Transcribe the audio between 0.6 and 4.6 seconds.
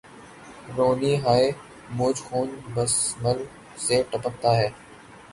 روانی ہاۓ موج خون بسمل سے ٹپکتا